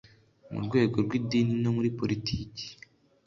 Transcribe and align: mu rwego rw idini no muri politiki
mu 0.51 0.59
rwego 0.65 0.97
rw 1.05 1.11
idini 1.19 1.53
no 1.63 1.71
muri 1.75 1.89
politiki 1.99 2.65